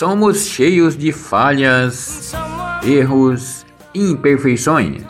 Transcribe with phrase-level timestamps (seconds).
[0.00, 2.32] Somos cheios de falhas,
[2.82, 5.02] erros e imperfeições.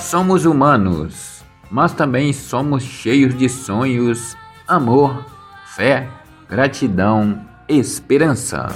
[0.00, 5.24] Somos humanos, mas também somos cheios de sonhos, amor,
[5.76, 6.08] fé,
[6.50, 8.70] gratidão, esperança.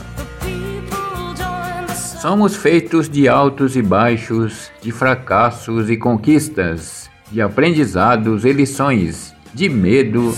[2.22, 9.68] Somos feitos de altos e baixos, de fracassos e conquistas, de aprendizados e lições, de
[9.68, 10.32] medo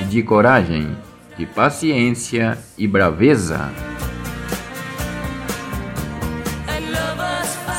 [0.00, 0.88] e de coragem,
[1.38, 3.70] de paciência e braveza.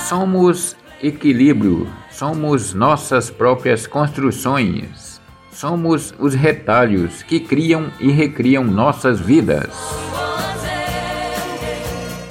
[0.07, 9.69] Somos equilíbrio, somos nossas próprias construções, somos os retalhos que criam e recriam nossas vidas.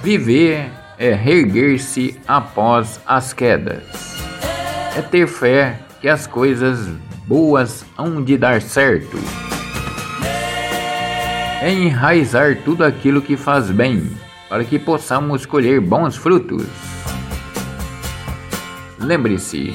[0.03, 3.85] Viver é reerguer-se após as quedas.
[4.97, 6.89] É ter fé que as coisas
[7.27, 9.19] boas hão de dar certo.
[11.61, 14.09] É enraizar tudo aquilo que faz bem,
[14.49, 16.65] para que possamos colher bons frutos.
[18.99, 19.75] Lembre-se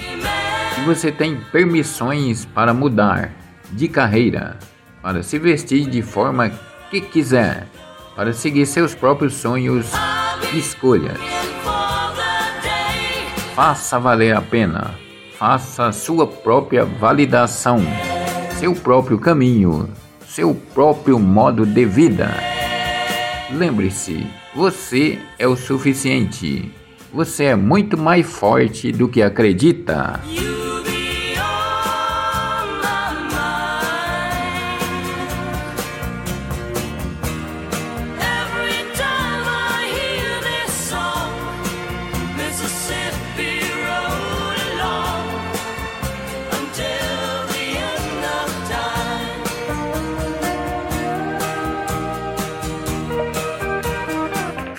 [0.75, 3.31] que você tem permissões para mudar
[3.71, 4.57] de carreira,
[5.01, 6.51] para se vestir de forma
[6.89, 7.67] que quiser,
[8.15, 9.91] para seguir seus próprios sonhos
[10.53, 11.19] escolhas.
[13.55, 14.95] Faça valer a pena.
[15.37, 17.81] Faça sua própria validação,
[18.57, 19.89] seu próprio caminho,
[20.33, 22.27] seu próprio modo de vida.
[23.51, 26.71] Lembre-se, você é o suficiente.
[27.13, 30.19] Você é muito mais forte do que acredita.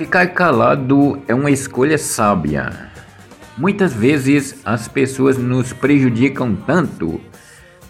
[0.04, 2.90] Ficar calado é uma escolha sábia.
[3.56, 7.18] Muitas vezes as pessoas nos prejudicam tanto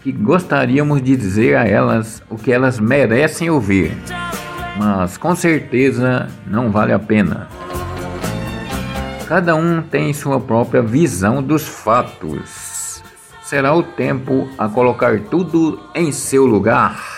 [0.01, 3.91] que gostaríamos de dizer a elas o que elas merecem ouvir,
[4.77, 7.49] mas com certeza não vale a pena.
[9.27, 13.03] Cada um tem sua própria visão dos fatos.
[13.43, 17.14] Será o tempo a colocar tudo em seu lugar.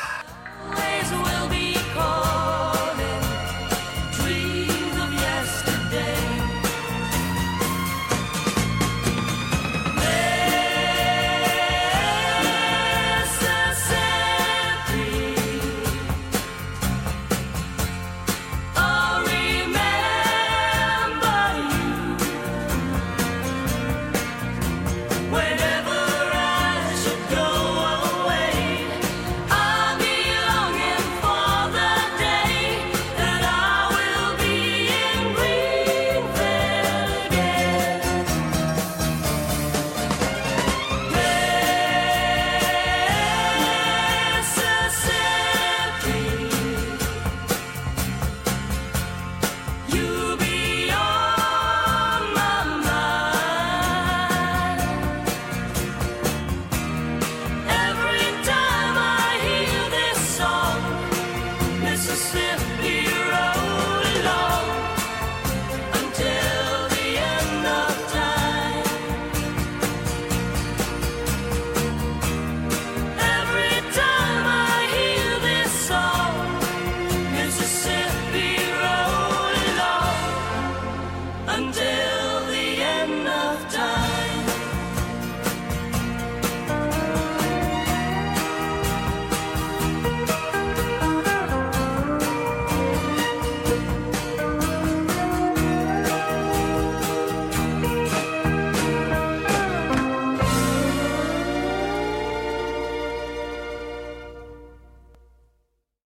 [81.57, 81.96] London.